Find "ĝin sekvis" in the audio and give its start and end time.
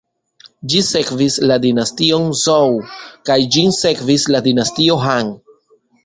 3.57-4.25